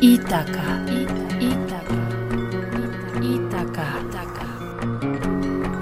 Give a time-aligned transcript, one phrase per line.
[0.00, 0.86] Itaka.
[1.42, 1.98] Itaka.
[3.18, 3.86] Itaka.
[3.98, 4.46] Itaka.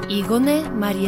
[0.09, 1.05] Igone Mari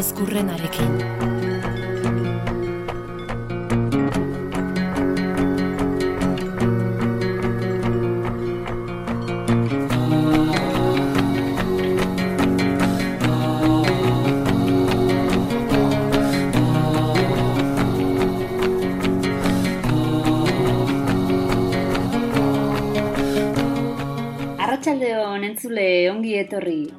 [25.09, 26.91] Arratsaldeon entzule ongi etorri.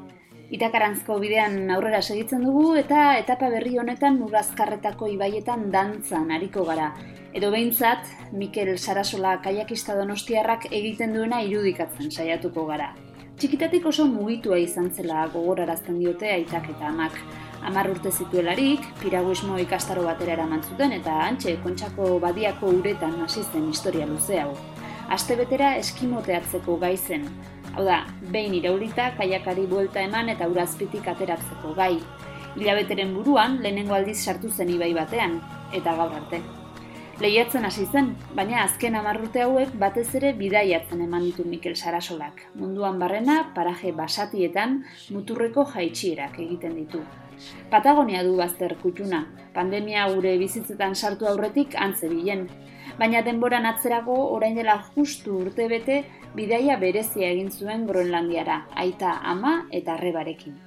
[0.50, 6.88] Itakarantzko bidean aurrera segitzen dugu eta etapa berri honetan Murazkarretako ibaietan dantzan ariko gara.
[7.38, 12.96] Edo behintzat, Mikel Sarasola kaiakista donostiarrak egiten duena irudikatzen saiatuko gara.
[13.38, 17.22] Txikitatik oso mugitua izan zela gogorarazten diote aitak eta amak.
[17.62, 23.70] Amar urte zituelarik, piraguismo ikastaro batera eraman zuten eta antxe kontxako badiako uretan hasi zen
[23.70, 24.58] historia luze hau.
[25.10, 27.30] Aste betera eskimoteatzeko gai zen.
[27.76, 28.00] Hau da,
[28.34, 31.96] behin iraulita kaiakari buelta eman eta urazpitik ateratzeko gai.
[32.58, 35.38] Hilabeteren buruan lehenengo aldiz sartu zen ibai batean,
[35.74, 36.42] eta gaur arte.
[37.20, 42.46] Lehiatzen hasi zen, baina azken amarrute hauek batez ere bidaiatzen eman ditu Mikel Sarasolak.
[42.56, 44.78] Munduan barrena, paraje basatietan,
[45.12, 47.04] muturreko jaitsierak egiten ditu.
[47.72, 52.48] Patagonia du bazter kutxuna, pandemia gure bizitzetan sartu aurretik antze bilen.
[53.00, 56.02] Baina denboran atzerago orain dela justu urte bete
[56.36, 60.58] bidaia berezia egin zuen Groenlandiara, aita ama eta arrebarekin.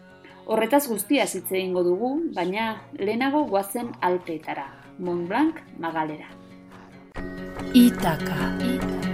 [0.47, 4.67] Horretaz guztia hitz egingo dugu, baina lehenago goazen Alpeetara,
[4.99, 6.33] Mont Blanc Magalera.
[7.75, 8.53] Itaka.
[8.65, 9.12] Itaka.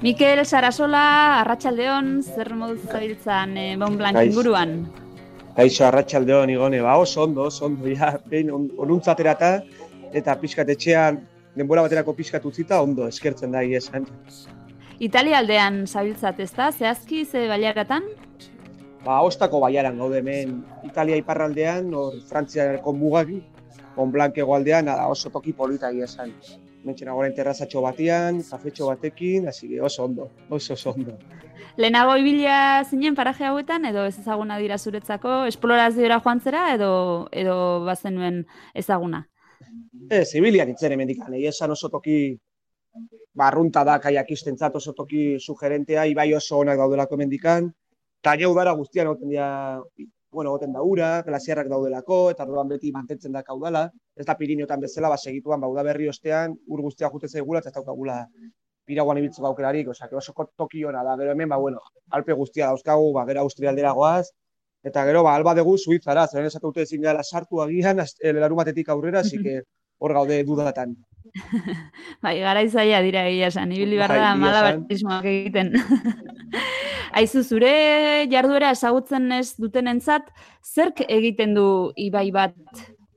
[0.00, 4.30] Mikel Sarasola, Arratsaldeon, zer moduz zabiltzan eh, Mont Blanc Kaiz.
[4.30, 4.70] inguruan?
[5.58, 9.50] Kaixo arratsaldeon igone, ba oso ondo, oso ondo, ja, behin on, onuntzaterata,
[10.16, 11.18] eta pixkat etxean,
[11.52, 14.08] denbora baterako pixkat utzita, ondo, eskertzen da esan.
[15.04, 16.70] Italia aldean zabiltzat, ezta?
[16.72, 18.08] Zehazki ze baliaratan?
[19.04, 23.42] Ba, ostako baiaran gaude hemen Italia iparraldean, hor Frantziako mugaki,
[24.00, 26.32] on blankego aldean, da oso toki polita esan.
[26.84, 31.16] Mentxena goren terrazatxo batean, kafetxo batekin, hasi oso ondo, oso oso ondo.
[31.76, 36.92] Lehenago ibilia zinen paraje hauetan, edo ez ezaguna dira zuretzako, esploraziora joan zera, edo,
[37.32, 39.26] edo bazenuen ezaguna?
[40.08, 42.16] Ez, zibilian itzen emendikan, egia esan oso toki
[43.36, 47.68] barrunta da kaiakistentzat oso toki sugerentea, ibai oso onak daudelako emendikan,
[48.20, 49.50] eta udara guztian egoten dira,
[50.30, 54.80] bueno, egoten da ura, glasiarrak daudelako, eta orduan beti mantentzen da kaudala, ez da Pirineotan
[54.80, 58.20] bezala, ba, segituan, ba, uda berri ostean, ur guztia jute zaigula, eta ez daukagula
[58.86, 63.12] piraguan ibiltzeko aukerarik, osea, oso toki ona da, gero hemen, ba, bueno, alpe guztia dauzkagu,
[63.16, 64.30] ba, gero Austria aldera goaz,
[64.86, 68.88] eta gero, ba, alba dugu Suizara, zeren esatu dute ezin gara sartu agian, eh, larumatetik
[68.88, 69.62] aurrera, así que
[69.98, 70.96] hor gaude dudatan.
[72.24, 75.74] Bai, gara izaia dira egia esan, ibili behar Bai, malabarismoak egiten.
[77.10, 77.70] Aizu, zure
[78.30, 80.28] jarduera ezagutzen ez dutenentzat,
[80.62, 81.64] zerk egiten du
[81.98, 82.54] ibai bat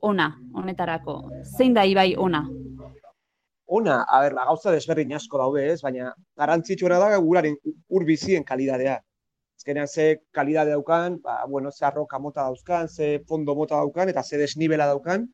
[0.02, 1.14] ona, honetarako?
[1.56, 2.42] Zein da ibai ona?
[3.78, 6.10] Ona, a ber, gauza desberdin asko daude, ez, baina
[6.40, 7.54] garrantzitsuena da uraren
[7.88, 8.98] ur bizien kalidadea.
[9.56, 14.22] Azkenean ze kalidade daukan, ba, bueno, ze arroka mota dauzkan, ze fondo mota daukan, eta
[14.22, 15.28] ze desnibela daukan,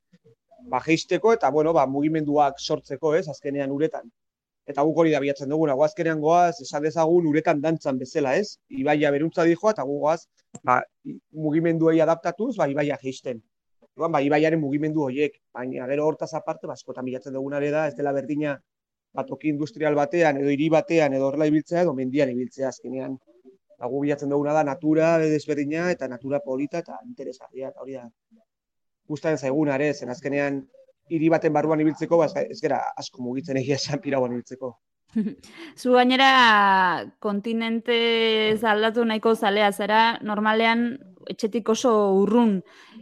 [0.69, 4.13] ba, jeisteko eta, bueno, ba, mugimenduak sortzeko, ez, azkenean uretan.
[4.71, 8.59] Eta guk hori da bilatzen duguna, gu azkenean goaz, esan dezagun uretan dantzan bezala, ez?
[8.83, 10.21] Ibaia beruntza dijoa, eta gu goaz,
[10.67, 10.77] ba,
[11.47, 13.41] mugimenduei adaptatuz, ba, ibaia jeisten.
[13.89, 17.87] Orduan, ba, ibaiaren mugimendu horiek, baina gero hortaz aparte, ba, askotan bilatzen duguna ere da,
[17.91, 18.55] ez dela berdina,
[19.17, 23.19] ba, toki industrial batean, edo hiri batean, edo horrela ibiltzea, edo mendian ibiltzea azkenean.
[23.81, 28.07] Ba, gu bilatzen duguna da, natura desberdina, eta natura polita, eta interesgarria, eta hori da,
[29.11, 30.63] gustatzen zaiguna ere, zen azkenean,
[31.11, 34.75] hiri baten barruan ibiltzeko, ba, ez ga- ez gera asko mugitzen egia esan piraguan ibiltzeko.
[35.81, 40.93] Zu gainera kontinente aldatu nahiko zalea zara, normalean
[41.31, 42.61] etxetik oso urrun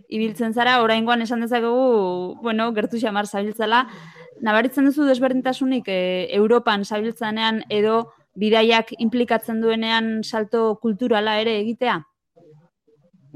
[0.09, 3.85] ibiltzen zara, oraingoan esan dezakegu, bueno, gertu xamar zabiltzala,
[4.41, 6.01] nabaritzen duzu desberdintasunik e,
[6.37, 8.07] Europan zabiltzanean edo
[8.39, 11.99] bidaiak implikatzen duenean salto kulturala ere egitea?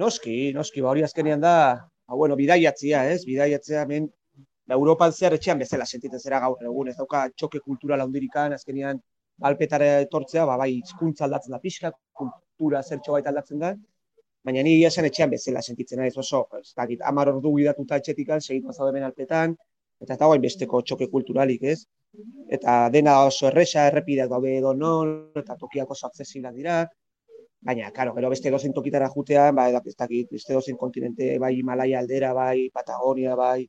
[0.01, 1.55] Noski, noski, ba, hori azkenean da,
[2.09, 3.25] ba, bueno, bidaiatzia, ez?
[3.29, 4.09] Bidaiatzea hemen,
[4.73, 9.01] ba, Europan zehar etxean bezala sentitzen zera gaur egun, ez dauka txoke kultural handirikan, azkenean
[9.49, 13.73] alpetara etortzea, ba, bai, hizkuntza aldatzen da pixka, kultura zertxo baita aldatzen da,
[14.45, 18.75] baina ni esan etxean bezala sentitzen naiz oso, ez dakit, amar ordu gidatuta etxetikan, segitu
[18.89, 19.57] hemen alpetan,
[20.03, 21.85] eta ez dago besteko txoke kulturalik, ez?
[22.53, 26.83] Eta dena oso erresa, errepideak daude edo non, eta tokiak oso aksesiblak dira,
[27.63, 32.01] baina, karo, gero beste dozen tokitara jutean, bai, ez dakit, beste dozen kontinente, bai, Himalaya
[32.03, 33.69] aldera, bai, Patagonia, bai,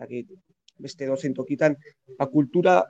[0.00, 0.32] dakit,
[0.80, 1.76] beste dozen tokitan,
[2.18, 2.80] ba, kultura,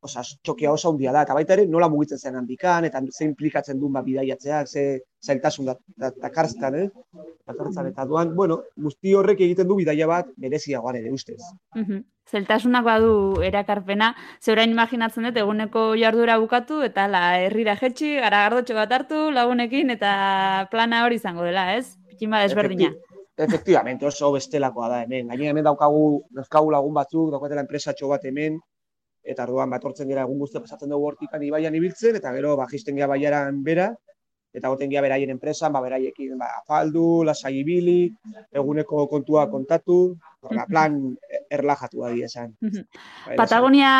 [0.00, 3.80] oza, txokia oso handia da, eta baita ere, nola mugitzen zen handikan, eta ze implikatzen
[3.80, 4.84] duen, ba, bidaiatzeak, ze
[5.20, 6.86] zailtasun da, da, da eh?
[7.90, 11.40] eta duan, bueno, guzti horrek egiten du bidaia bat, bereziagoan ere, ustez.
[11.74, 18.44] Mm Zeltasunak badu erakarpena, zeurain imaginatzen dut, eguneko jardura bukatu, eta la herrira jetxi, gara
[18.44, 20.12] gardotxo bat hartu, lagunekin, eta
[20.70, 21.96] plana hori izango dela, ez?
[22.12, 22.92] Pikin desberdina.
[23.40, 25.30] Efectivamente, oso bestelakoa da hemen.
[25.32, 26.04] Gaina hemen daukagu,
[26.36, 28.60] daukagu lagun batzuk, daukatela enpresa bat hemen,
[29.24, 33.08] eta orduan batortzen gara egun guztia pasatzen dugu hortikan ibaian ibiltzen, eta gero bajisten gara
[33.14, 33.90] baiaran bera,
[34.52, 38.10] eta goten gira beraien enpresan, ba, beraiekin ba, afaldu, lasai ibili,
[38.52, 40.96] eguneko kontua kontatu, ba, plan
[41.50, 42.56] erlajatu da esan.
[42.60, 43.92] Bai, Patagonia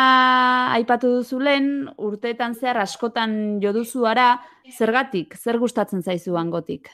[0.75, 4.33] aipatu duzu lehen, urteetan zehar askotan joduzu ara,
[4.77, 6.91] zergatik, zer gustatzen zaizu angotik?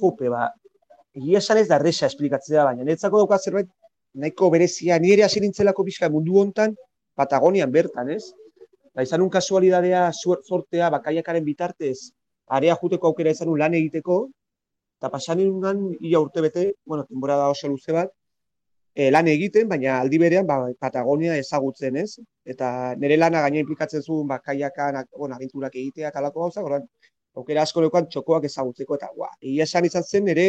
[0.00, 0.50] Jupe, ba,
[1.16, 3.68] egia esan ez da resa esplikatzea, baina netzako dauka zerbait
[4.14, 6.76] nahiko berezia, nire hasi nintzelako pixka mundu hontan,
[7.16, 8.32] Patagonian bertan, ez?
[8.94, 12.12] Ba, izan un kasualidadea, sortea, bakaiakaren bitartez,
[12.48, 14.16] area juteko aukera izan un lan egiteko,
[15.00, 18.12] eta pasan inungan, ia urte bete, bueno, temporada oso luze bat,
[18.94, 22.16] e, lan egiten, baina aldi berean, ba, Patagonia ezagutzen, ez?
[22.48, 26.88] Eta nire lana gaina implikatzen zuen, bakaiakan, bueno, agenturak egitea, talako gauza, goran,
[27.36, 30.46] aukera asko leukan txokoak ezagutzeko, eta, gua, egia esan izan zen, nire,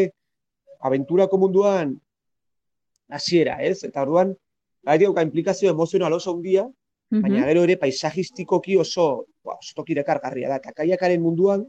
[0.83, 1.95] aventurako munduan
[3.13, 3.83] hasiera, ez?
[3.88, 4.33] Eta orduan,
[4.83, 6.65] bai dauka implikazio emozional oso handia,
[7.13, 9.07] baina gero ere paisajistikoki oso,
[9.45, 10.59] ba, oso tokire kargarria da.
[10.63, 11.65] Kakaiakaren munduan,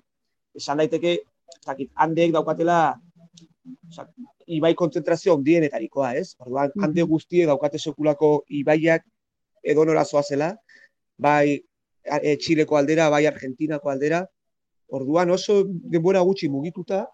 [0.56, 1.18] esan daiteke,
[1.62, 2.78] zakit, handeek daukatela,
[3.90, 4.06] oza,
[4.46, 6.34] ibai kontzentrazio handienetarikoa, ez?
[6.40, 9.04] Orduan, hande guztie daukate sekulako ibaiak
[9.64, 10.50] edo norazoa zela,
[11.18, 14.24] bai e, Txileko aldera, bai Argentinako aldera,
[14.94, 17.04] orduan oso denbora gutxi mugituta,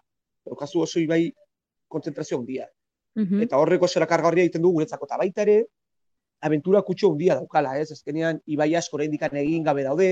[0.47, 1.29] daukazu oso ibai
[1.91, 2.67] kontzentrazio handia.
[3.15, 3.43] -hmm.
[3.45, 5.07] Eta horreko zera kargarria egiten du guretzako.
[5.09, 5.57] Eta baita ere,
[6.41, 7.91] aventura kutxo handia daukala, ez?
[7.91, 10.11] Azkenean, ibai asko oraindik egin gabe daude,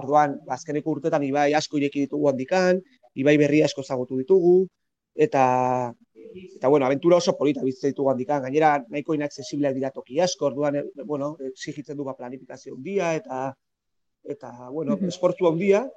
[0.00, 2.80] orduan, azkeneko urtetan ibai asko ireki ditugu handikan,
[3.14, 4.68] ibai berri asko zagutu ditugu,
[5.14, 5.92] eta
[6.30, 10.76] eta bueno, aventura oso polita bizitzen ditugu handikan, gainera nahiko inaccesibleak dira toki asko, orduan,
[10.76, 13.54] e, bueno, exigitzen du ba planifikazio handia, eta
[14.22, 15.08] eta, bueno, mm -hmm.
[15.08, 15.88] esportu handia,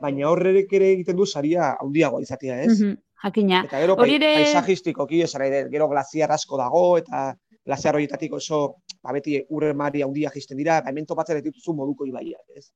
[0.00, 2.78] baina horrek ere egiten du saria handiagoa izatea, ez?
[3.22, 3.64] Jakina.
[3.68, 4.34] Eta gero Hori ere...
[4.40, 7.30] paisajistikoki esan gero glaziar asko dago, eta
[7.66, 8.60] glaziar horietatik oso,
[9.02, 12.70] ba, beti urre mari handia jisten dira, hemen topatzen dituzu moduko ibaiak, ez?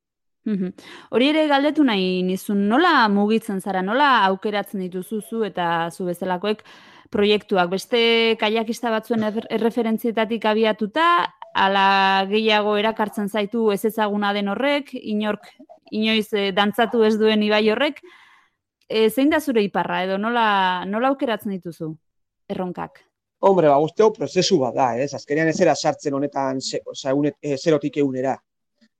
[0.44, 6.60] Hori ere galdetu nahi nizun, nola mugitzen zara, nola aukeratzen dituzu zu eta zu bezalakoek
[7.14, 11.06] proiektuak, beste kaiakista batzuen erreferentzietatik abiatuta,
[11.54, 15.48] ala gehiago erakartzen zaitu ez ezaguna den horrek, inork,
[15.94, 18.02] inoiz eh, dantzatu ez duen ibai horrek,
[18.88, 21.90] e, zein da zure iparra edo nola, nola aukeratzen dituzu
[22.48, 23.02] erronkak?
[23.44, 25.12] Hombre, ba, guzteo prozesu bat da, ez?
[25.16, 28.36] Azkenean ez era sartzen honetan ze, oza, unet, e, zerotik egunera.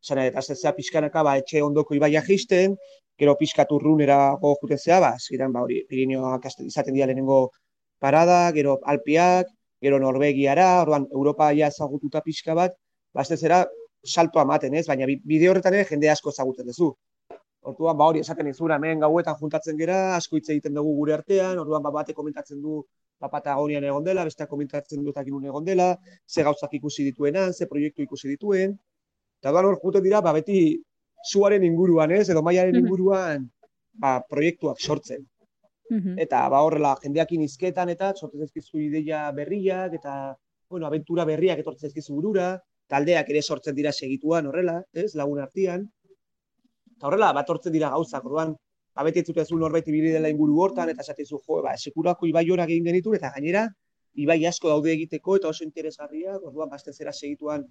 [0.04, 2.76] Zara, eta ez zera pixkanaka, ba, etxe ondoko ibaia jisten,
[3.18, 7.50] gero pixkatu runera juten zea, ba, ziren, ba, hori, Pirineoak izaten dira lehenengo
[7.98, 9.48] parada, gero Alpiak,
[9.80, 12.76] gero Norvegiara, orduan, Europa ja ezagututa pixka bat,
[13.14, 13.64] ba, ez zera
[14.04, 14.86] salto amaten, ez?
[14.86, 16.92] Baina bide horretan ere jende asko ezagutzen duzu.
[17.70, 21.58] Orduan, ba hori esaten izura, hemen gauetan juntatzen gera, asko hitz egiten dugu gure artean,
[21.62, 22.82] orduan, ba, bate komentatzen du
[23.20, 25.94] ba, Patagonian egon dela, beste komentatzen du takin egon dela,
[26.28, 28.76] ze gauzak ikusi dituenan, ze proiektu ikusi dituen.
[29.40, 30.58] Eta orduan, hor juten dira, ba, beti
[31.30, 33.48] zuaren inguruan, ez, edo maiaren inguruan,
[34.04, 35.24] ba, proiektuak sortzen.
[36.20, 40.34] Eta, ba, horrela, jendeakin izketan, eta sortzen ezkizu ideia berriak, eta,
[40.68, 42.54] bueno, aventura berriak etortzen ezkizu burura,
[42.88, 45.88] taldeak ere sortzen dira segituan, horrela, ez, lagun artean.
[46.96, 48.54] Eta horrela, bat hortzen dira gauzak, orduan,
[48.94, 52.44] abeti ez zuten norbait ibili dela inguru hortan, eta esaten zu, jo, ba, sekurako ibai
[52.46, 53.68] egin genitu, eta gainera,
[54.14, 57.64] ibai asko daude egiteko, eta oso interesgarria, orduan, bazte zera segituan,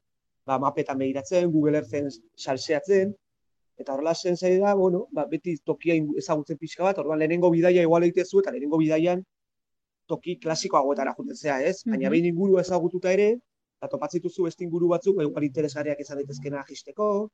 [0.46, 3.14] ba, mapetan behiratzen, Google Earthen salseatzen,
[3.78, 7.82] eta horrela zen zai da, bueno, ba, beti tokia ezagutzen pixka bat, orduan, lehenengo bidaia
[7.82, 9.24] igual egitezu, eta lehenengo bidaian
[10.08, 11.86] toki klasikoa goetara juten zea, ez?
[11.86, 11.96] Mm -hmm.
[11.96, 13.30] Baina behin inguru ezagututa ere,
[13.80, 17.30] eta topatzituzu beste inguru batzuk, igual interesgarriak izan daitezkena jisteko,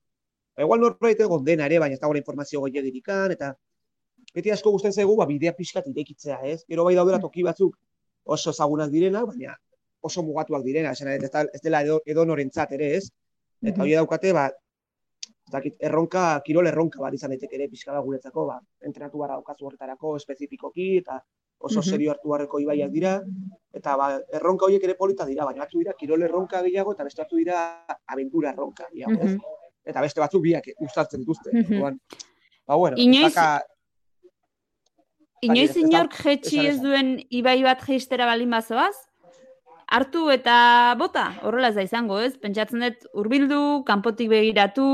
[0.60, 3.54] Ba, igual norbait egon dena ere, baina ez dago informazio gehiagirikan, eta
[4.36, 6.66] beti asko gusten zaigu, ba, bidea pixkat irekitzea, ez?
[6.68, 7.78] Gero bai daudela toki batzuk
[8.36, 9.54] oso ezagunak direna, baina
[10.04, 13.06] oso mugatuak direna, esan ez, ez dela edo, edo norentzat ere, ez?
[13.72, 14.50] Eta hori daukate, ba,
[15.54, 19.70] dakit, erronka, kirol erronka bat izan daiteke ere pixka da guretzako, ba, entrenatu gara daukazu
[19.70, 21.22] horretarako espezifikoki, eta
[21.70, 23.16] oso serio hartu harreko ibaiak dira,
[23.80, 27.28] eta ba, erronka horiek ere polita dira, baina batzu dira kirol erronka gehiago, eta beste
[27.32, 27.63] dira
[28.12, 29.34] aventura erronka, gehiago, ez?
[29.89, 31.51] Eta beste batzuk biak gustatzen dituzte.
[31.53, 32.00] Mm -hmm.
[32.67, 33.36] ba, bueno, inoiz,
[35.41, 38.96] inoiz ez da- inork jetxi ez duen ibai bat jeistera balin bazoaz?
[39.89, 42.38] Hartu eta bota, horrela ez da izango, ez?
[42.38, 44.86] Pentsatzen dut hurbildu, kanpotik begiratu,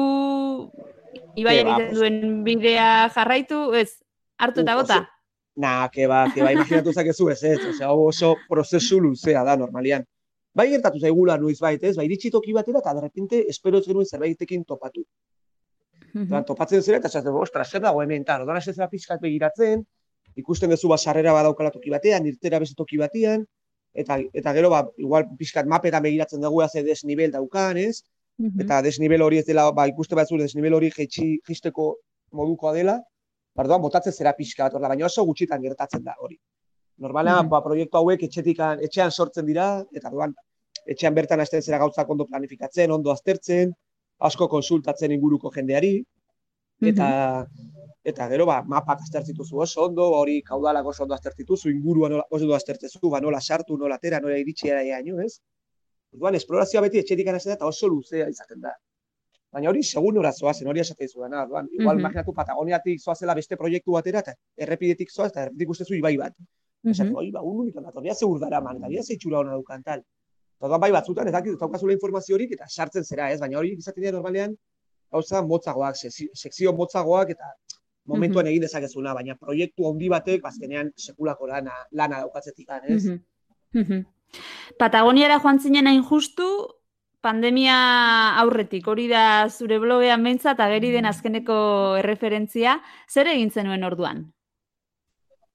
[1.36, 4.00] ibai Ke ba, egiten pues- duen bidea jarraitu, ez?
[4.38, 5.10] Hartu eta bota.
[5.56, 9.56] Na, que ba, que ba, imaginatu zakezu ez, ez, osea, hau oso prozesu luzea da,
[9.56, 10.06] normalian.
[10.56, 14.08] Bai gertatu zaigula noiz bait, ez, bai iritsi toki batera, eta derrepente, espero ez genuen
[14.08, 15.04] zerbaitekin topatu.
[16.14, 16.28] Mhm.
[16.30, 19.84] Eta topatzen zera, eta esaten, ostras, zer dago hemen, eta orduan ez zera pixkat begiratzen,
[20.36, 23.46] ikusten duzu ba sarrera badaukala toki batean, irtera beste toki batean,
[23.94, 28.04] eta, eta gero, ba, igual pixkat mapetan begiratzen dugu ze desnivel daukan, ez?
[28.38, 28.62] Mhm.
[28.62, 31.98] eta desnivel hori ez dela, ba, ikuste batzu desnivel hori jetxi, jisteko
[32.32, 33.02] modukoa dela,
[33.56, 36.36] Orduan botatzen zera pixka bat, orda, baina oso gutxitan gertatzen da hori.
[36.98, 37.50] Normalean, Mhm.
[37.50, 40.34] ba, proiektu hauek etxetikan, etxean sortzen dira, eta orduan,
[40.88, 43.74] etxean bertan hasten zera gauzak ondo planifikatzen, ondo aztertzen,
[44.20, 46.06] asko konsultatzen inguruko jendeari,
[46.82, 47.48] eta
[48.06, 52.44] eta gero ba, mapak aztertzituzu oso ondo, hori kaudalak oso ondo aztertzituzu, ingurua nola, oso
[52.44, 55.40] ondo aztertzezu, ba, nola sartu, nola atera, nola iritsi eraino, ez?
[56.14, 58.72] Orduan, esplorazioa beti etxetik da, eta oso luzea izaten da.
[59.52, 62.00] Baina hori segun ora zoazen, hori esaten zuen, orduan, igual Mhm.
[62.06, 66.34] imaginatu Patagoniatik zoazela beste proiektu batera, eta errepidetik zoaz, eta errepidetik ustezu ibai bat.
[66.86, 67.18] Esaten, Mhm.
[67.18, 70.00] oi, ba, un Patagonia ze urdara man, eta ze itxura hona dukan, tal.
[70.00, 73.40] Eta orduan bai batzutan, ez dakit, ez daukazula informaziorik, eta sartzen zera, ez?
[73.40, 74.56] Baina hori izaten dira normalean,
[75.12, 77.46] gauza motzagoak, sekzio motzagoak, eta
[78.06, 83.06] momentuan egin dezakezuna, baina proiektu handi batek, bazkenean, sekulako lana, lana daukatzetik, ez?
[83.06, 83.20] Mhm.
[83.74, 84.06] Mhm.
[84.78, 86.44] Patagoniara joan zinen hain justu,
[87.22, 94.32] pandemia aurretik, hori da zure blogean behintzat ageri den azkeneko erreferentzia, zer egin zenuen orduan?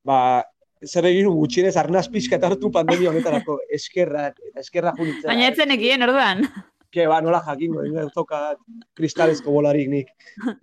[0.04, 0.44] Ba,
[0.86, 5.28] zer egin gutxienez arnaz pixka hartu pandemia honetarako eskerrak, eta eskerra junitzea.
[5.28, 6.46] Baina ez zenekien orduan.
[6.90, 8.56] Ke, ba, nola jakingo, ez toka
[8.98, 10.08] kristalezko bolarik nik.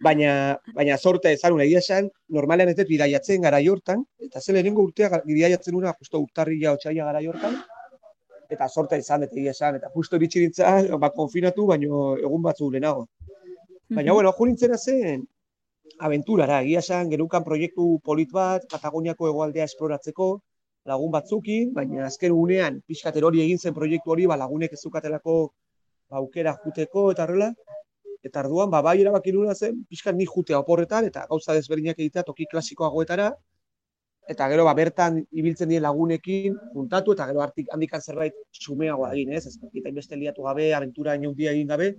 [0.03, 4.83] Baina, baina sorte ezarun egia esan, normalean ez dut bidaiatzen gara hortan, eta zen lehenengo
[4.83, 7.55] urtea bidaiatzen una, justo urtarria otxaila gara hortan,
[8.49, 12.71] eta sorte izan dut egia esan, eta justo iritsi nintzen, ba, konfinatu, baino egun batzu
[12.71, 13.07] lehenago.
[13.87, 15.23] Baina, bueno, jo nintzena zen,
[15.99, 20.29] aventurara, egia esan, genukan proiektu polit bat, Patagoniako hegoaldea esploratzeko,
[20.87, 25.37] lagun batzukin, baina azken unean, pixkat erori egin zen proiektu hori, ba, lagunek ez zukatelako
[26.09, 27.51] ba, aukera juteko eta horrela,
[28.23, 32.23] eta arduan, ba, bai erabaki nuna zen, pixkat ni jutea oporretan, eta gauza desberdinak egitea
[32.27, 33.31] toki klasikoagoetara,
[34.31, 39.33] eta gero ba, bertan ibiltzen dien lagunekin juntatu, eta gero hartik handikan zerbait xumeagoa egin,
[39.33, 39.45] ez?
[39.47, 41.93] Ez hainbeste liatu gabe, aventura inaundia egin gabe,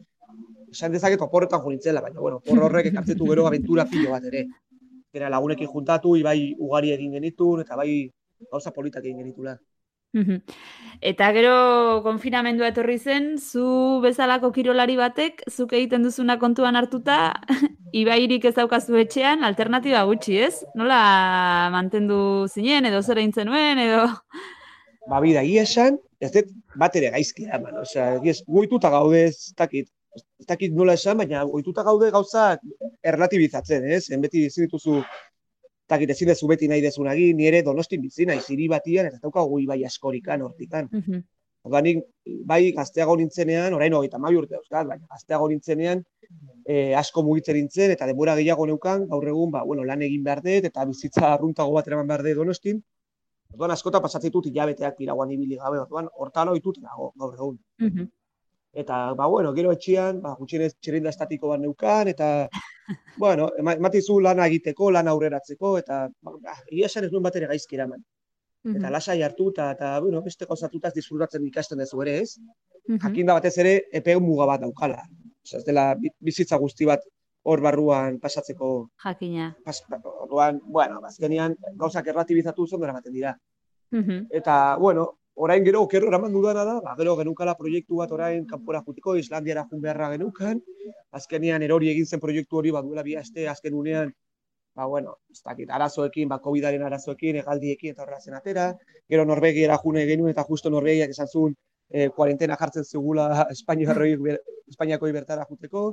[0.71, 4.47] esan dezaket oporretan jo nintzela, baina, bueno, opor horrek ekartzetu gero aventura pilo bat ere.
[5.15, 7.91] Era lagunekin juntatu, ibai ugari egin genitun, eta bai
[8.53, 9.57] gauza politak egin genitula.
[11.05, 17.19] Eta gero konfinamendua etorri zen, zu bezalako kirolari batek, zuk egiten duzuna kontuan hartuta,
[18.03, 20.65] ibairik ez daukazu etxean, alternatiba gutxi, ez?
[20.75, 21.01] Nola
[21.75, 24.07] mantendu zinen, edo zer egin zenuen, edo...
[25.09, 29.89] Ba, bida, esan, ez dut bat ere gaizki eman, osea, egiz, goituta gaude, ez dakit,
[30.21, 32.63] ez dakit nola esan, baina goituta gaude gauzak
[33.13, 34.05] erlatibizatzen, ez?
[34.15, 35.01] En beti ezin dituzu,
[35.91, 39.21] dakit, ezin dezu beti nahi dezun egin, ni ere donostin bizi naiz hiri batian, eta
[39.21, 40.89] ez daukagu bai askorikan, hortikan.
[40.93, 41.25] Mhm.
[41.69, 42.05] Orduan nik,
[42.47, 46.05] bai, gazteago nintzenean, orain hogeita hamabi urte dauzkat, baina gazteago nintzenean,
[46.67, 50.41] eh, asko mugitzen nintzen, eta denbora gehiago neukan, gaur egun, ba, bueno, lan egin behar
[50.45, 52.81] dut, eta bizitza arruntago bat eraman behar dut donostin,
[53.55, 57.59] Orduan askota pasatzen dut hilabeteak piraguan ibili gabe, orduan hortan ohitud nago gaur egun.
[57.87, 58.09] Mhm.
[58.73, 62.49] Eta, ba, bueno, gero etxean, ba, gutxienez txerinda estatiko bat neukan, eta,
[63.17, 67.37] bueno, ema- ematizu lana egiteko, lana aurreratzeko, eta, ba, ba, egia esan ez nuen bat
[67.41, 68.05] ere gaizki eraman.
[68.69, 68.93] Eta Mhm.
[68.93, 72.37] lasai hartu, eta, eta bueno, beste gauzatutaz disfrutatzen ikasten dezu ere, ez?
[72.89, 72.99] Mhm.
[73.07, 75.03] Jakinda batez ere, epe muga bat daukala.
[75.45, 77.01] Osea, ez dela bi- bizitza guzti bat
[77.45, 79.57] hor barruan pasatzeko, Jakina.
[79.65, 83.39] pas, orduan, bueno, azkenean gauzak erlatibizatu zondo eramaten dira.
[83.93, 84.27] Mhm.
[84.31, 88.81] Eta, bueno, orain gero okerro eraman dudana da, ba, gero genukala proiektu bat orain kanpora
[88.87, 90.59] jutiko, Islandiara jun beharra genukan,
[91.19, 94.11] azkenean erori egin zen proiektu hori, ba, duela bi aste, azken unean,
[94.75, 98.67] ba, bueno, ez dakit, arazoekin, ba, COVID-aren arazoekin, egaldiekin, eta horrela zen atera,
[99.09, 101.57] gero Norvegiara june genuen, eta justo Norvegiak esan zuen,
[101.89, 105.89] e, kuarentena jartzen zigula Espainiarroi, ber- Espainiakoi bertara juteko,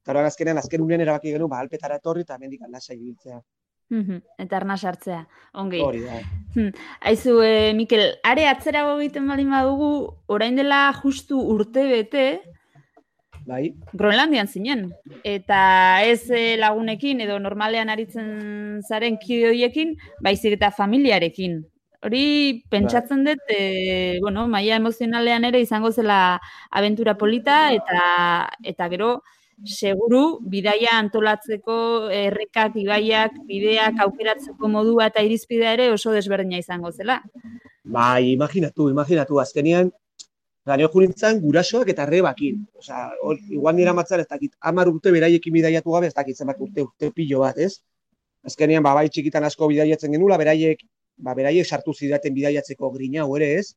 [0.00, 3.40] eta orain azkenean, azken unean erabaki genuen, ba, alpetara etorri, eta mendik lasai ibiltzea.
[3.90, 5.22] Eta arna sartzea.
[5.54, 5.80] Ongi.
[5.80, 6.20] Hori da.
[7.08, 9.90] Aizu, e, Mikel, are atzerago egiten baldin badugu,
[10.26, 12.28] orain dela justu urte bete,
[13.48, 14.90] Bai, Groenlandian zinen.
[15.24, 15.58] Eta
[16.04, 21.62] ez eh, lagunekin edo normalean aritzen zaren kidoiekin, baizik eta familiarekin.
[22.04, 22.22] Hori
[22.70, 26.38] pentsatzen dut, e, bueno, maila emozionalean ere izango zela
[26.70, 28.02] abentura polita eta
[28.62, 29.10] eta gero
[29.64, 37.22] seguru bidaia antolatzeko errekak, ibaiak, bideak aukeratzeko modua eta irizpidea ere oso desberdina izango zela.
[37.84, 39.90] Bai, imaginatu, imaginatu, azkenean,
[40.68, 42.58] Ganeo jurintzan gurasoak eta rebakin.
[42.76, 43.06] Osa,
[43.48, 47.08] igual nira matzar ez dakit, amar urte beraiekin bidaiatu gabe, ez dakit zenbat urte, urte
[47.16, 47.78] pilo bat, ez?
[48.44, 50.84] Azkenean, ba, bai txikitan asko bidaiatzen genula, beraiek,
[51.24, 53.72] ba, beraiek sartu zidaten bidaiatzeko grina ere, ez?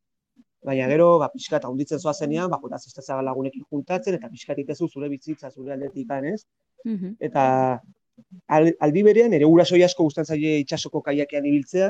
[0.65, 4.53] Baina gero, ba, pixka eta hunditzen zoa zenean, ba, jota zesteza lagunekin juntatzen, eta pixka
[4.63, 6.44] itezu zure bitzitza, zure aldetik, ez?
[6.86, 7.15] Mhm.
[7.20, 7.44] Eta
[8.48, 11.89] aldi berean, ere uraso asko guztan zaile itxasoko kaiakean ibiltzea,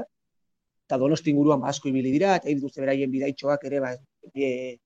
[0.88, 3.92] eta donosti inguruan ba, asko ibili dira, eta dituzte beraien bidaitxoak ere, ba,
[4.36, 4.78] e,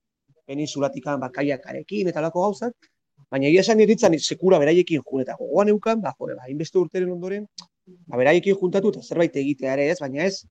[0.46, 2.90] peninsulatik ba, kaiakarekin, eta lako gauzak,
[3.30, 7.12] baina egia esan eritzen sekura beraiekin jun, eta gogoan eukan, ba, jode, ba, inbeste urteren
[7.12, 7.48] ondoren,
[8.08, 10.46] ba, beraiekin juntatu eta zerbait egitea ere ez, baina ez,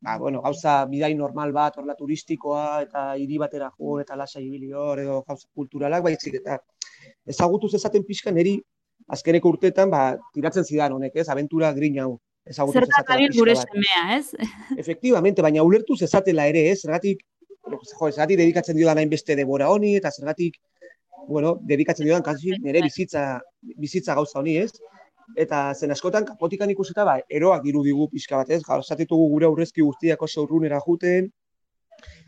[0.00, 4.72] ba, bueno, gauza bidai normal bat, horla turistikoa, eta hiri batera jo, eta lasa ibili
[4.72, 6.58] hor, edo gauza kulturalak, baizik, eta
[7.26, 8.56] ezagutu zezaten pixka neri,
[9.12, 12.12] azkeneko urteetan, ba, tiratzen zidan honek, ez, aventura grin hau.
[12.46, 14.30] Zertat abil gure semea, ez?
[14.82, 17.24] Efectivamente, baina ulertu zezatela ere, ez, zergatik,
[17.66, 17.80] jo,
[18.12, 20.60] zergatik dedikatzen dio nahin beste debora honi, eta zergatik,
[21.26, 23.40] bueno, dedikatzen dio da, kasi, nire bizitza,
[23.82, 24.70] bizitza gauza honi, ez?
[25.34, 28.62] Eta zen askotan kapotikan ikusita ba eroak digu pixka bat, ez?
[28.62, 31.30] Gaur gure aurrezki guztiak oso urrunera juten.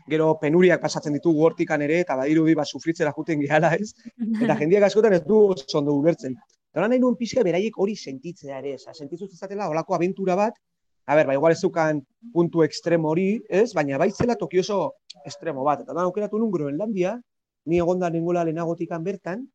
[0.09, 3.93] Gero penuriak pasatzen ditugu hortikan ere eta badirudi ba sufritzera juten gehala, ez?
[4.43, 6.35] Eta jendiak askotan ez du oso ondo ulertzen.
[6.73, 8.97] Eta nahi nuen pixka beraiek hori sentitzea ere, ez?
[8.97, 10.57] Sentitu zezatela holako abentura bat,
[11.09, 12.01] a ber, ba igual ez zukan
[12.33, 13.73] puntu ekstremo hori, ez?
[13.73, 14.79] Baina baitzela toki oso
[15.25, 15.81] estremo bat.
[15.81, 17.15] Eta da aukeratu nun Groenlandia,
[17.65, 19.47] ni egonda nengola lehenagotikan bertan,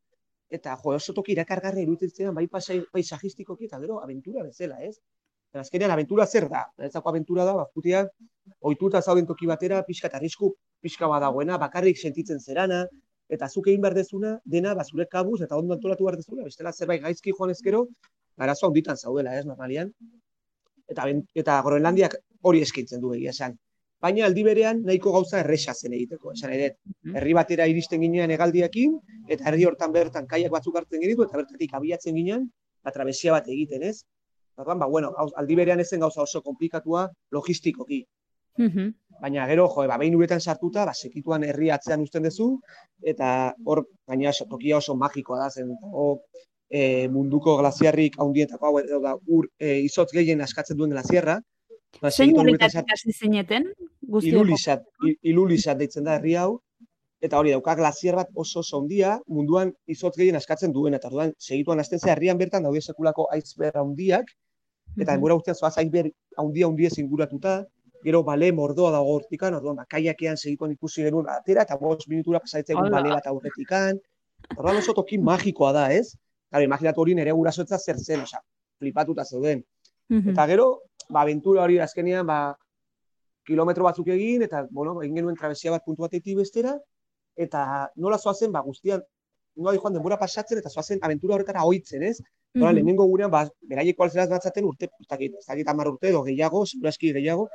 [0.57, 4.97] eta jo, oso toki irakargarri iruditzen bai paisajistikoki eta gero aventura bezala, ez?
[5.53, 6.65] Eta azkenean aventura zer da?
[6.89, 8.05] Ezako aventura da, bakutia,
[8.61, 12.85] ohituta zauden toki batera, pixka eta arrisku pixka badagoena, bakarrik sentitzen zerana,
[13.35, 17.03] eta zuk egin behar dezuna, dena, bazure kabuz, eta ondo antolatu behar dezuna, bestela zerbait
[17.03, 17.85] gaizki joan ezkero,
[18.47, 19.93] arazoa onditan zaudela, ez, normalian.
[20.91, 21.07] Eta,
[21.45, 23.55] eta Groenlandiak hori eskaintzen du egia esan
[24.03, 26.33] baina aldi berean nahiko gauza erresa zen egiteko.
[26.33, 27.17] Esan ere, mhm.
[27.19, 28.99] herri batera iristen ginean egaldiakin,
[29.29, 32.51] eta herri hortan bertan kaiak batzuk hartzen genitu, eta bertatik abiatzen ginean,
[32.85, 34.03] atrabesia bat egiten, ez?
[34.57, 38.05] Orduan, ba, bueno, aldi berean ezen gauza oso komplikatua logistikoki.
[38.59, 38.93] Mhm.
[39.23, 42.49] Baina gero, jo, ba, behin uretan sartuta, ba, sekituan herri atzean usten duzu,
[43.03, 43.29] eta
[43.65, 46.21] hor, baina tokia oso magikoa da zen, o,
[46.69, 51.41] e, munduko glaziarrik haundietako hau, edo da, ur, e, izotz gehien askatzen duen glaziarra,
[52.03, 53.71] Ba, Zein hasi zineten?
[54.23, 54.85] Ilulizat,
[55.23, 56.61] ilulizat deitzen da herri hau,
[57.25, 61.33] eta hori dauka glaziar bat oso oso handia munduan izotz gehien askatzen duen, eta orduan
[61.39, 64.27] segituan hasten ze herrian bertan daude sekulako aizber handiak,
[64.99, 65.21] eta -hmm.
[65.21, 67.65] guztian zoaz aizber handia handia zinguratuta,
[68.05, 72.77] gero bale mordoa dago hortikan, orduan bakaiakean segituan ikusi genuen atera, eta bost minutura pasaitzen
[72.77, 74.01] bale bat aurretikan,
[74.57, 76.19] orduan oso toki magikoa da, ez?
[76.51, 78.41] Claro, imaginatu hori nere gurasoetza zer zen, osea,
[78.79, 79.65] flipatuta zeuden.
[80.11, 80.67] Eta gero,
[81.09, 82.39] ba, aventura hori azkenean, ba,
[83.45, 86.75] kilometro batzuk egin, eta, bueno, egin genuen trabesia bat puntu batetik bestera,
[87.37, 89.03] eta nola zoazen, ba, guztian,
[89.57, 92.21] nola joan denbora pasatzen, eta zoazen aventura horretara oitzen, ez?
[92.55, 92.75] Mm -hmm.
[92.75, 95.09] lehenengo gurean, ba, beraieko alzeraz batzaten urte, ez
[95.47, 97.49] dakit, amar urte, edo gehiago, seguraski gehiago,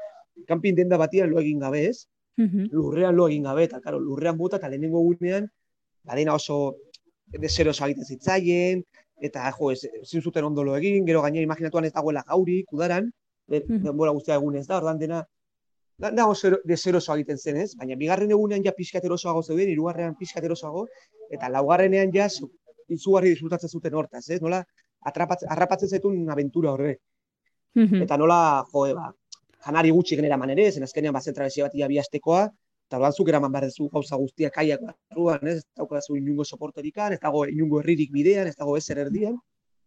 [0.47, 2.07] kanpin denda batian lo egin gabe, ez?
[2.37, 5.49] Mm Lurrean lo egin gabe, eta, karo, lurrean bota, eta lehenengo gurean,
[6.03, 6.77] ba, dena oso
[7.27, 8.83] desero egiten zitzaien,
[9.21, 13.11] eta jo, ez, zuten ondo lo egin, gero gainera imaginatuan ez dagoela gauri, kudaran,
[13.49, 15.23] denbora guztia egun ez da, ordan dena,
[15.99, 20.15] da, da oso deseroso egiten zen ez, baina bigarren egunean ja pixkat erosoago zeuden, irugarrean
[20.19, 20.85] pixkat erosoago,
[21.29, 22.27] eta laugarrenean ja
[22.89, 24.63] izugarri disfrutatzen zuten hortaz, ez, nola,
[25.05, 26.95] harrapatzen zetun aventura horre.
[27.75, 28.39] Eta nola,
[28.71, 29.11] jo, ba,
[29.65, 32.47] janari gutxi genera manere, zen azkenean bazen trabesia bat ia biastekoa,
[32.89, 37.13] eta ordan zuk eraman behar dezu gauza guztiak kaiak barruan, ez, ez daukazu inungo soporterikan,
[37.13, 39.37] ez dago inungo herririk bidean, ez dago ezer erdian,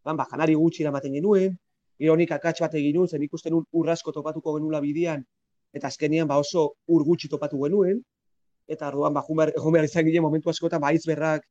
[0.04, 1.56] ban, ba, janari gutxi eramaten genuen,
[2.02, 5.24] ironik akats bat egin nuen, zen ikusten un urrasko topatuko genula bidean,
[5.72, 8.02] eta azkenean ba oso ur gutxi topatu genuen,
[8.68, 11.46] eta orduan ba, jumer, jumer izan ginen momentu askotan ba, berrak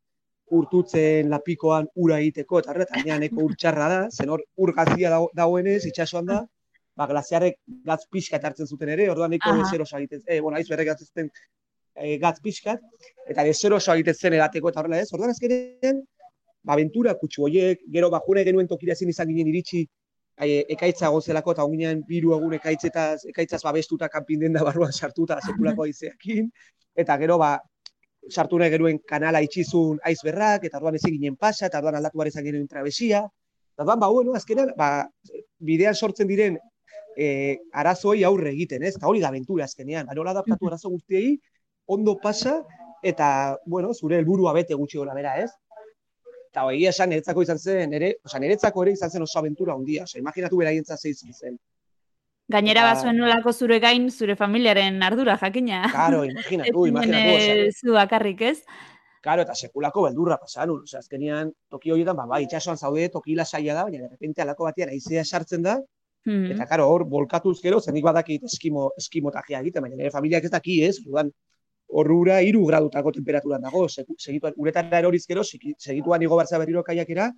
[0.51, 6.27] urtutzen lapikoan ura egiteko, eta horretan, neko urtxarra da, zen hor ur gazia dagoenez, itxasuan
[6.27, 6.41] da,
[6.97, 11.29] ba, glaziarrek gatz pixka hartzen zuten ere, orduan neko desero egiten, eh, bueno, aizberrek gatzten
[11.95, 12.77] e, gatz pixka,
[13.27, 16.03] eta desero egiten zen edateko eta horrela ez, orduan azkenean,
[16.63, 20.00] ba, aventura kutsu horiek, gero ba, june genuen tokira ezin izan ginen iritsi, e,
[20.47, 25.83] ekaitza gozelako, eta onginean biru egun ekaitzetaz, ekaitzaz babestuta kanpin den da barruan sartuta sekulako
[25.83, 26.49] aizeakin,
[26.95, 27.57] eta gero ba,
[28.29, 32.45] sartu nahi genuen kanala itxizun aizberrak, eta orduan ezin ginen pasa, eta orduan aldatu izan
[32.45, 33.23] genuen trabesia,
[33.73, 35.07] eta orduan, ba, bueno, azkenean, ba,
[35.59, 36.57] bidean sortzen diren
[37.17, 38.95] e, arazoei aurre egiten, ez?
[38.97, 41.39] Eta hori da aventura azkenean, ba, nola adaptatu arazo guztiei,
[41.85, 42.61] ondo pasa,
[43.03, 45.51] eta, bueno, zure helburua bete gutxi gora bera, ez?
[46.51, 50.03] Eta egia esan niretzako izan zen, ere, oza, niretzako ere izan zen oso aventura handia,
[50.03, 51.57] oza, imaginatu beraientzat ze izan zen.
[52.51, 55.85] Gainera Eta- bazuen nolako zure gain, zure familiaren ardura, jakina.
[55.85, 58.57] Ez imaginatu, imaginatu, oza, eh, zu bakarrik, ez?
[59.23, 60.81] Karo, eta sekulako beldurra pasan, nun.
[60.83, 64.65] Osea, azkenean, toki horietan, ba, bai, itxasoan zaude, toki lasaia da, baina, de repente, alako
[64.67, 65.77] batean, aizea sartzen da,
[66.25, 66.51] Mhm.
[66.51, 70.83] eta, karo, hor, bolkatuz gero, zenik badakit eskimo, eskimotajea egiten, baina nire familiak ez daki,
[70.83, 71.31] ez, orduan,
[71.91, 77.29] horrura hiru gradutako temperaturan dago, segituan, uretara eroriz gero, segi- segituan igo barza berriro kaiakera,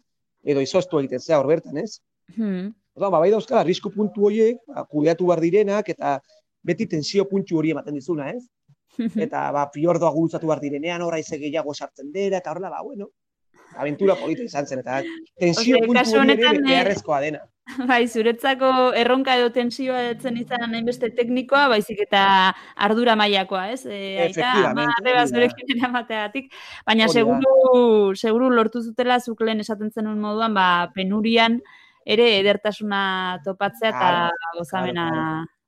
[0.44, 2.00] edo izoztu egiten zea hor bertan, ez?
[2.36, 2.72] Mhm.
[2.94, 6.20] Orduan, ba, bai dauzkala, arrisku puntu horiek, ba, kudeatu behar direnak, eta
[6.62, 8.44] beti tensio puntu hori ematen dizuna, ez?
[9.28, 13.10] eta ba, fiordoa gurutzatu behar direnean, horra ize gehiago sartzen dela, eta horrela, ba, bueno,
[13.78, 15.02] aventura polita izan zen, eta
[15.40, 17.44] tensio Osea, puntu hori ere honetan, eh, beharrezkoa dena.
[17.90, 22.24] Bai, zuretzako erronka edo tensioa etzen izan hainbeste teknikoa, baizik eta
[22.88, 23.86] ardura mailakoa, ez?
[23.88, 25.30] E, ama, arreba da.
[25.32, 26.52] zurekin eramateagatik.
[26.86, 31.62] Baina seguru, seguru lortu zutela zuk lehen esaten zenuen moduan, ba, penurian
[32.04, 34.14] ere edertasuna topatzea eta
[34.58, 35.08] gozamena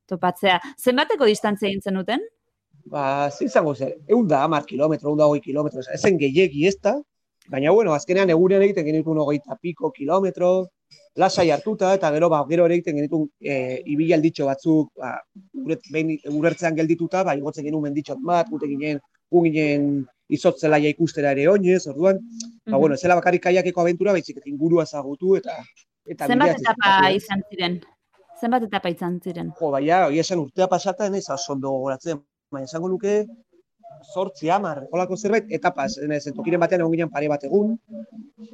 [0.09, 0.59] topatzea.
[0.75, 2.23] Zenbateko distantzia egin zenuten?
[2.91, 6.67] Ba, ze izango zen, egun da, amar kilometro, egun da hogei kilometro, ez zen gehiegi
[6.69, 6.99] ez da,
[7.51, 10.67] baina, bueno, azkenean egunean egiten genituen hogeita piko kilometro,
[11.15, 15.13] lasai hartuta, eta gero, ba, gero ere egiten genituen e, ibialditxo batzuk, ba,
[15.63, 18.99] uret, behin urertzean geldituta, ba, igotzen genuen menditxot bat, gute ginen,
[19.31, 22.79] ginen izotzelaia ikustera ere oinez, orduan, ba, Mhm.
[22.79, 25.57] bueno, ez zela bakarrik kaiakeko aventura, baizik eta ingurua ezagutu, eta,
[26.05, 27.23] eta Zenbat etapa ez?
[27.23, 27.79] izan ziren?
[28.41, 29.51] Zenbat etapa izan ziren?
[29.59, 32.19] Jo, baina, hori esan urtea pasatan ez oso ondo gogoratzen,
[32.51, 33.25] baina esango nuke,
[34.13, 37.77] zortzi hamar, holako zerbait, etapa, zen, tokiren batean egon ginen pare bat egun,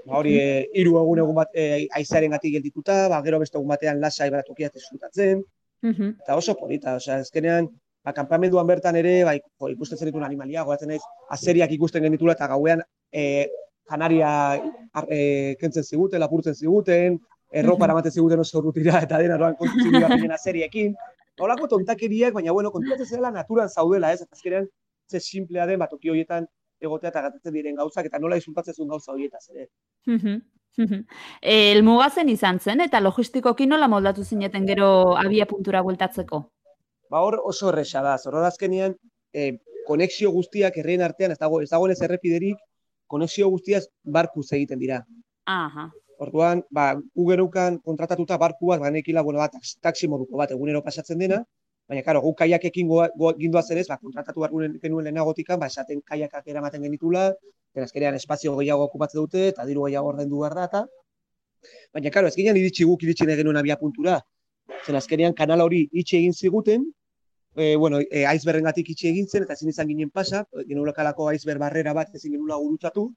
[0.06, 3.70] ba, hori e, hiru egun egun bat e, aizearen gatik geldituta, ba, gero beste egun
[3.74, 5.44] batean lasai bat tokia disfrutatzen,
[5.82, 6.10] Mhm.
[6.22, 7.68] eta oso polita, osea, azkenean,
[8.04, 9.34] ba, kanpamenduan bertan ere, ba,
[9.72, 13.48] ikusten zenituen animalia, goatzen naiz, azeriak ikusten genitula, eta gauean, e,
[13.90, 14.30] janaria
[14.94, 17.20] ar, e, kentzen ziguten, lapurtzen ziguten,
[17.52, 19.56] erropa eramaten ziguten oso urrutira, eta dena dira
[20.30, 20.96] ginen azeriekin.
[21.42, 24.22] Holako tontakeriak, baina, bueno, konturatzen zela naturan zaudela, ez?
[24.32, 24.68] Azkenean,
[25.12, 26.48] ze simplea den, ba, toki horietan
[26.82, 29.68] egotea eta gatatzen diren gauzak, eta nola disfrutatzen zuen gauza horietaz ere.
[30.08, 30.40] Mhm,
[30.78, 31.04] mhm.
[31.42, 36.42] Eh, Helmuga zen izan zen, eta logistikoki nola moldatu zineten gero abia puntura bueltatzeko?
[37.12, 38.96] Ba, hor oso erresa da, zorra azkenean,
[39.34, 42.60] e, konexio guztiak herrien artean, ez dago, ez dagoenez errepiderik,
[43.12, 43.86] konexio guztiaz
[44.18, 45.02] barkuz egiten dira.
[45.52, 45.90] Aha.
[46.22, 51.20] Orduan, ba, gu gerukan kontratatuta barku bat, banekila, bueno, bat, taxi moduko bat egunero pasatzen
[51.20, 51.42] dena,
[51.92, 52.92] baina, karo, gu kaiakekin
[53.40, 57.26] gindoaz ere, ba, kontratatu behar genuen- lehenagotikan, ba, esaten kaiakak eramaten genitula,
[57.76, 60.86] eta azkenean espazio gehiago okupatzen dute, eta diru gehiago ordaindu behar da, eta,
[61.94, 64.22] baina, karo, ez ginen iritsi guk iritsi nahi genuen abia puntura,
[64.86, 66.88] zen azkenean kanal hori itxi egin ziguten,
[67.56, 71.94] e, bueno, e, aizberrengatik itxi egin zen, eta ezin izan ginen pasa, genulekalako aizber barrera
[71.98, 73.10] bat ezin genula gurutzatu,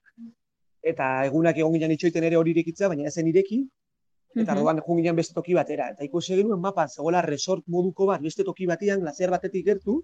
[0.83, 3.63] eta egunak egon ginen itxoiten ere hori irekitza, baina ezen ireki,
[4.35, 5.91] eta orduan joan ginen beste toki batera.
[5.95, 10.01] Eta ikusi genuen mapan zegoela resort moduko bat, beste toki batean, glaziar batetik gertu,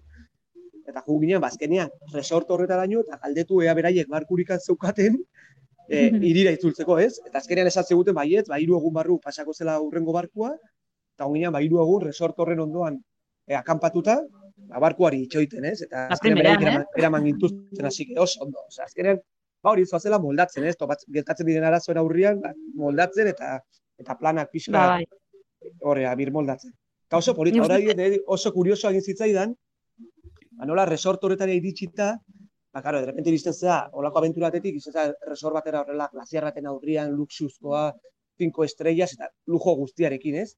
[0.87, 5.17] eta joan ginen, bazkenean, resort horretaraino, eta galdetu ea beraiek barkurikan zeukaten,
[5.87, 7.13] e, irira itzultzeko, ez?
[7.27, 11.39] Eta azkenean esan ziguten baietz, ba, hiru egun barru pasako zela urrengo barkua, eta joan
[11.39, 13.01] ginen, ba, hiru egun resort horren ondoan
[13.47, 14.17] e, akanpatuta,
[14.69, 15.81] ba, barkuari itxoiten, ez?
[15.87, 18.63] Eta azkenean beraiek eraman, eraman gintuzten, hasi oso ondo.
[18.71, 19.19] Osea, azkenean,
[19.61, 20.77] ba, hori zoazela moldatzen, ez?
[20.79, 23.57] Topat, gertatzen diren arazoen aurrian, ba, moldatzen eta
[24.01, 25.05] eta planak pixka Ba, bai.
[25.87, 26.73] horrea, bir moldatzen.
[27.07, 29.55] Eta oso polita, orain oso kurioso egin zitzaidan,
[30.57, 32.13] ba, nola resort horretara iritsita,
[32.73, 36.69] ba, karo, de repente iristen zea, olako aventura batetik, izan resort batera horrela, glaziar baten
[36.71, 37.89] aurrian, luxuzkoa,
[38.39, 40.55] 5 estrellas, eta lujo guztiarekin, ez?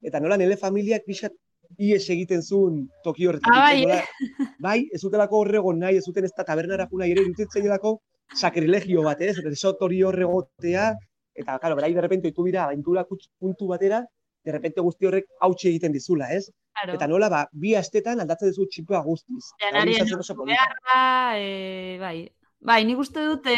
[0.00, 1.34] Eta nola nire familiak pixat
[1.82, 3.50] ies egiten zuen toki horretik.
[3.50, 7.98] Ah, bai, bai, ez zutelako horregon nahi, ez zuten ez da tabernara juna ere, zelako
[8.34, 9.36] sakrilegio bat, ez?
[9.42, 10.92] Resort hori horregotea,
[11.36, 13.06] eta, karo, berai, de repente, oitu dira, aventura
[13.38, 14.04] puntu batera,
[14.44, 16.50] de repente guzti horrek hautsi egiten dizula, ez?
[16.72, 16.94] Claro.
[16.94, 19.44] Eta nola, ba, bi astetan aldatzen duzu txipua guztiz.
[19.60, 20.44] Janarien polita.
[20.44, 22.18] beharra, e, bai.
[22.66, 23.56] Bai, nik uste dut e,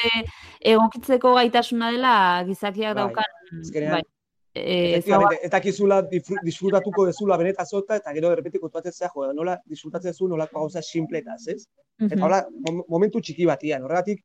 [0.73, 2.15] egokitzeko gaitasuna dela
[2.47, 3.37] gizakiak Bai, daukan.
[3.61, 4.03] azkenean, bai.
[4.55, 6.01] E, Efectivamente, eta kizula
[6.43, 10.61] disfrutatuko dezula beneta zota, eta gero de repente kontuatzen zea, jo, nola disfrutatzen zu nolako
[10.65, 11.69] gauza simpletaz, ez?
[11.99, 14.25] Eta hola, mom- momentu txiki batian, horregatik,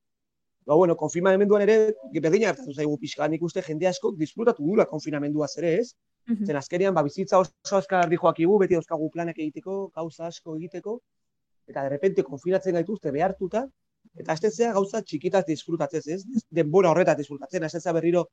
[0.65, 1.77] ba, bueno, konfinamenduan ere,
[2.13, 5.93] berdina gertatu zaigu pixka, nik uste jende asko disfrutatu dula konfinamenduaz ere, ez?
[6.27, 6.45] Mhm.
[6.47, 10.99] Zen azkenean, ba, bizitza oso azkar joakigu, beti dauzkagu planak egiteko, gauza asko egiteko,
[11.67, 13.65] eta de repente konfinatzen gaituzte behartuta,
[14.19, 16.43] eta azten gauza txikitaz disfrutatzen, ez?
[16.49, 18.27] Denbora horretaz disfrutatzen, azten berriro,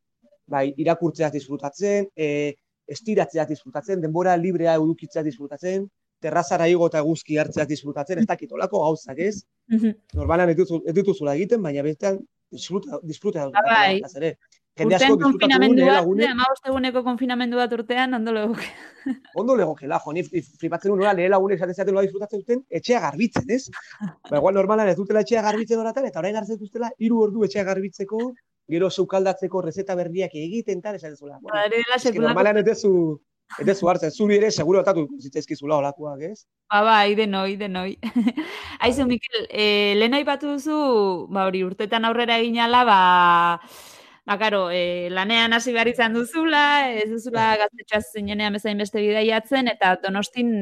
[0.47, 2.55] bai, irakurtzeaz disfrutatzen, e,
[2.91, 5.87] estiratzeaz disfrutatzen, denbora librea edukitzeaz disfrutatzen,
[6.21, 9.43] terrazara igo eta eguzki hartzeaz disfrutatzen, ez dakit olako gauzak, ez?
[9.73, 9.97] Mhm.
[10.21, 14.03] Normalan ez, dituzu, ez dituzula egiten, baina bestean disfruta, disfruta Ah, bai.
[14.17, 14.37] ere.
[14.79, 18.69] Jende asko disfrutatu du konfinamendu nire bat, lagunek, amabost eguneko konfinamendu bat urtean, ondo legoke.
[19.43, 23.51] ondo legokela, jo, ni flipatzen nola, nire lagunek esaten zaten nola disfrutatzen duten, etxea garbitzen,
[23.51, 23.67] ez?
[24.31, 27.65] ba, igual normalan ez dutela etxea garbitzen horatan, eta orain hartzen dutela, hiru ordu etxea
[27.65, 28.23] garbitzeko,
[28.71, 31.39] gero sukaldatzeko rezeta berriak egiten, tal, esaten zuela.
[31.43, 32.93] Bueno, Hori dela normalan ez dezu,
[33.59, 36.45] ez dezu hartzen, zuri ere, seguro otatu zitzaizkizula olakoak, ez?
[36.71, 37.97] Ba, bai, denoi, denoi.
[38.87, 40.77] Aizu, Mikel, e, lehen aipatu duzu,
[41.33, 43.01] ba, hori, urtetan aurrera eginala, ba,
[44.29, 46.65] ba, karo, e, lanean hasi behar izan duzula,
[47.03, 50.55] ez duzula gaztetxoaz zinenean bezain beste bidaiatzen, eta donostin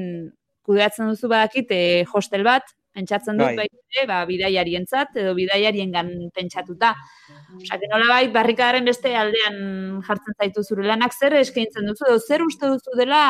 [0.68, 3.56] kudeatzen duzu badakit, e, hostel bat, pentsatzen dut, Bai.
[3.62, 6.92] bai, ere, ba, bidaiarientzat edo bidaiariengan pentsatuta.
[7.58, 12.44] Osea, que nolabait barrikadaren beste aldean jartzen zaitu zure lanak zer eskaintzen duzu edo zer
[12.46, 13.22] uste duzu dela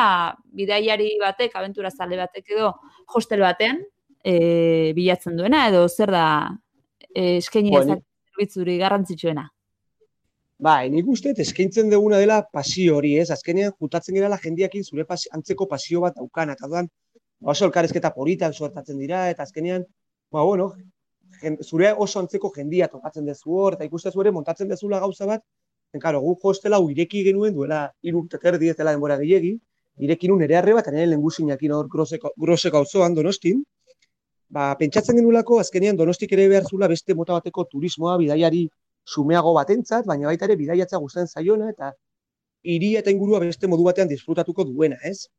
[0.59, 2.73] bidaiari batek, abentura zale batek edo
[3.15, 3.79] hostel batean
[4.23, 6.25] e, bilatzen duena edo zer da
[7.13, 8.01] e, eskaini Bueno,
[8.33, 9.47] zerbitzuri garrantzitsuena.
[10.59, 13.29] Bai, nik uste eskaintzen duguna dela pasio hori, ez?
[13.31, 16.89] Azkenean, jutatzen gerala jendiakin zure pasi, antzeko pasio bat daukana, eta dudan,
[17.41, 19.85] oso elkarrezketa politak suertatzen dira, eta azkenean,
[20.31, 20.73] ba, bueno,
[21.41, 25.43] jen, zure oso antzeko jendia topatzen dezu hor, eta ikuste ere montatzen dezula gauza bat,
[25.93, 29.57] en, karo, gu hostela ireki genuen duela hiru urte eta erdi ez dela denbora gehiegi,
[29.99, 33.63] ireki nun ere arre bat, nire lengusinakin hor groseko, groseko auzoan donostin,
[34.49, 38.67] ba, pentsatzen genulako azkenean donostik ere behar zula beste mota bateko turismoa, bidaiari
[39.05, 41.93] sumeago batentzat, baina baita ere bidaiatza gustatzen zaiona eta
[42.63, 45.29] hiria eta ingurua beste modu batean disfrutatuko duena, ez?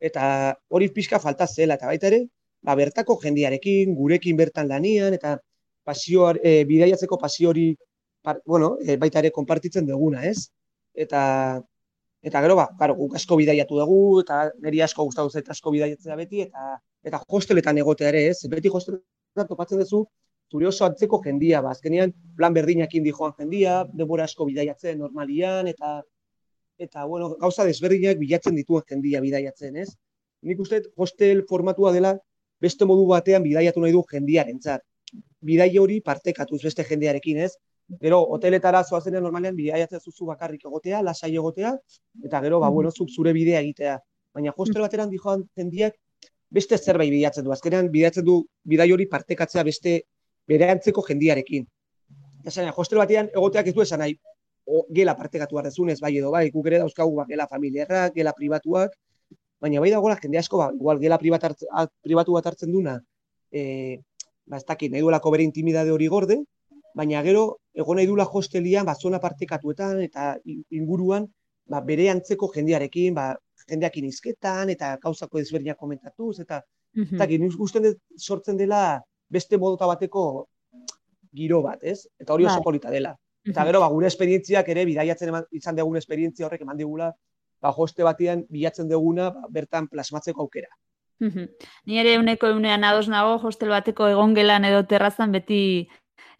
[0.00, 0.24] Eta
[0.68, 2.24] hori pixka falta zela, eta baita ere,
[2.64, 5.36] ba, bertako jendiarekin, gurekin bertan lanian, eta
[5.84, 7.66] pasio, e, bidaiatzeko pasio hori,
[8.46, 10.48] bueno, e, baita ere konpartitzen duguna, ez?
[10.94, 11.22] Eta,
[12.22, 16.16] eta gero, ba, claro, guk asko bidaiatu dugu, eta niri asko gustatu zait asko bidaiatzea
[16.16, 18.40] beti, eta eta hosteletan egotea ere, ez?
[18.52, 20.04] Beti hosteletan topatzen duzu,
[20.52, 25.70] zure oso antzeko jendia, ba, azkenean plan berdinakin di joan jendia, denbora asko bidaiatzen normalian,
[25.70, 26.00] eta
[26.80, 29.90] eta bueno, gauza desberdinak bilatzen dituen jendia bidaiatzen, ez?
[30.48, 32.14] Nik uste hostel formatua dela
[32.64, 34.82] beste modu batean bidaiatu nahi du jendiarentzat.
[35.44, 37.52] Bidai hori partekatuz beste jendearekin, ez?
[38.00, 41.74] Gero, hoteletara zoazenean normalean bidaiatzen zuzu bakarrik egotea, lasai egotea,
[42.24, 43.98] eta gero, ba, bueno, zuk zure bidea egitea.
[44.34, 45.98] Baina hostel bateran dijoan jendiak
[46.50, 47.52] beste zerbait bilatzen du.
[47.52, 49.96] Azkenean bilatzen du bidai hori partekatzea beste
[50.48, 51.66] bere antzeko jendiarekin.
[52.46, 54.16] Esan, hostel batean egoteak ez du esan nahi,
[54.70, 58.94] o, gela partekatu behar bai edo bai, guk ere dauzkagu ba, gela familiarrak, gela pribatuak,
[59.60, 61.64] baina bai dagoela jende asko, ba, igual gela pribat hartz,
[62.02, 63.00] pribatu bat hartzen duna,
[63.50, 63.98] e,
[64.46, 66.38] ba, ez dakit, nahi duelako bere intimidade hori gorde,
[66.94, 71.26] baina gero, egon nahi duela hostelian, ba, zona partekatuetan eta in- inguruan,
[71.66, 73.32] ba, bere antzeko jendearekin, ba,
[73.68, 76.62] jendeakin izketan, eta gauzako ezberdinak komentatuz, eta
[76.96, 80.48] eta nik usten dut sortzen dela beste modota bateko
[81.32, 82.08] giro bat, ez?
[82.18, 82.64] Eta hori oso Bai.
[82.64, 83.12] polita dela.
[83.48, 87.10] Eta gero, ba, gure esperientziak ere, bidaiatzen eman, izan dugun esperientzia horrek eman digula,
[87.60, 90.68] ba, hoste batean bilatzen duguna, ba, bertan plasmatzeko aukera.
[91.20, 95.88] Ni ere uneko unean ados nago hostel bateko egongelan edo terrazan beti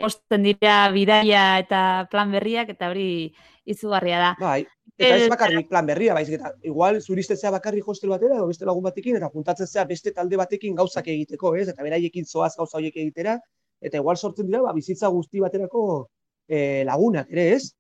[0.00, 3.32] osten dira bidaia eta plan berriak eta hori
[3.68, 4.30] izugarria da.
[4.40, 4.62] Bai,
[4.96, 8.88] eta ez bakarrik plan berria, baizik eta igual zuristetzea bakarrik hostel batera edo beste lagun
[8.88, 11.68] batekin eta juntatzen zea beste talde batekin gauzak egiteko, ez?
[11.68, 13.36] Eta beraiekin zoaz gauza horiek egitera
[13.80, 16.08] eta igual sortzen dira ba, bizitza guzti baterako
[16.50, 17.70] eh, lagunak ere, ez?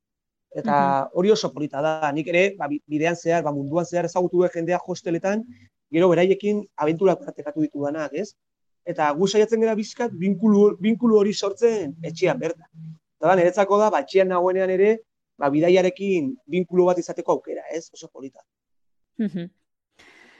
[0.50, 0.76] Eta
[1.14, 2.10] hori oso polita da.
[2.14, 5.44] Nik ere ba, bi- bidean zehar, ba, munduan zehar ezagutu dut jendea hosteletan,
[5.90, 8.32] gero beraiekin abenturak partekatu ditudanak, ez?
[8.86, 12.66] Eta gu saiatzen gara bizkat binkulu, binkulu hori sortzen etxean bertan.
[13.20, 14.96] Eta da, niretzako da, ba, etxean nagoenean ere,
[15.38, 17.90] ba, bidaiarekin binkulu bat izateko aukera, ez?
[17.92, 18.40] Oso polita.
[19.18, 19.50] Mhm.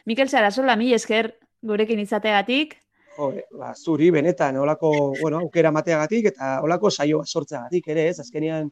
[0.07, 2.79] Mikel Sarasola, mi esker gurekin izategatik.
[3.17, 8.21] Jo, eh, ba, zuri benetan olako, bueno, aukera mateagatik eta olako saioa sortzeagatik ere, ez?
[8.23, 8.71] Azkenean,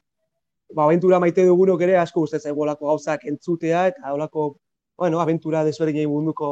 [0.74, 4.50] ba, abentura maite dugunok ere asko gustatzen zaigu olako gauzak entzutea eta olako,
[4.98, 6.50] bueno, abentura desberdinei munduko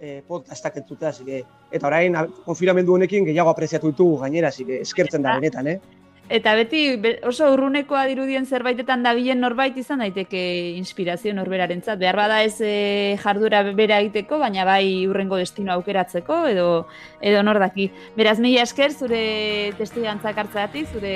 [0.00, 5.36] eh, podcastak entzutea, que, eta orain konfinamendu honekin gehiago apreziatu ditugu gainera, que eskertzen da
[5.38, 6.03] benetan, eh?
[6.30, 10.40] Eta beti be- oso urrunekoa dirudien zerbaitetan dabilen norbait izan daiteke
[10.78, 11.98] inspirazio norberarentzat.
[12.00, 16.86] Behar bada ez e, jardura bera egiteko, baina bai urrengo destino aukeratzeko edo
[17.20, 17.90] edo nor daki.
[18.16, 21.14] Beraz mila esker zure testigantzak hartzeagatik, zure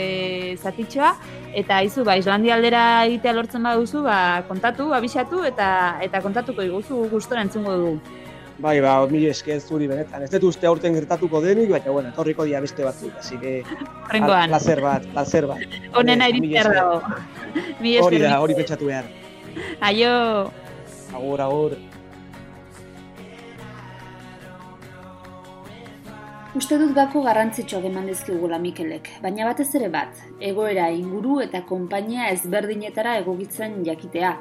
[0.61, 1.15] zatitxoa
[1.57, 7.09] eta izu ba Islandia aldera egitea lortzen baduzu, ba kontatu, abisatu eta eta kontatuko diguzu
[7.09, 8.28] gustora entzungo dugu.
[8.59, 10.25] Bai, ba, mila esker zuri benetan.
[10.27, 13.53] Ez dut uste aurten gertatuko denik, baina, bueno, etorriko dira beste batzuk, así que,
[14.09, 15.63] Horrengoan, placer bat, placer bat.
[15.95, 16.75] honena Vale, mila iritzear esker.
[16.75, 18.03] dago.
[18.09, 19.07] Hori da, hori pentsatu behar.
[19.81, 20.51] Aio.
[21.15, 21.77] Agur, agur.
[26.59, 32.31] Uste dut gako garrantzitsuak eman dizkigula Mikelek, baina batez ere bat, egoera inguru eta konpainia
[32.33, 34.33] ezberdinetara egokitzen jakitea,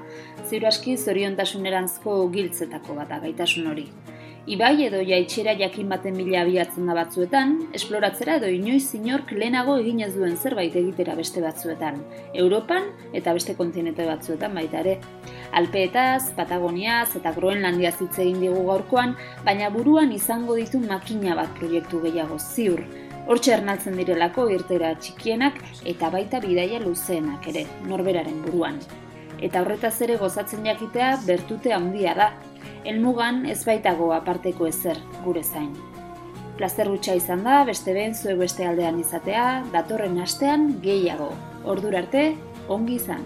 [0.47, 3.85] ziur aski zoriontasuneranzko giltzetako bat gaitasun hori.
[4.47, 9.99] Ibai edo jaitxera jakin baten mila abiatzen da batzuetan, esploratzera edo inoiz inork lehenago egin
[10.05, 11.97] ez duen zerbait egitera beste batzuetan,
[12.43, 12.87] Europan
[13.19, 14.93] eta beste kontinente batzuetan baita ere.
[15.59, 21.99] Alpeetaz, Patagoniaz eta Groenlandia hitz egin digu gaurkoan, baina buruan izango ditu makina bat proiektu
[22.07, 22.85] gehiago ziur.
[23.27, 28.79] Hortxe ernaltzen direlako irtera txikienak eta baita bidaia luzeenak ere, norberaren buruan.
[29.43, 32.31] Eta horretaz ere gozatzen jakitea bertute handia da,
[32.85, 35.73] elmugan ez baitago aparteko ezer gure zain.
[36.57, 41.29] Plazer izan da, beste ben zuek beste aldean izatea, datorren astean gehiago.
[41.65, 42.35] Ordura arte,
[42.67, 43.23] ongi izan.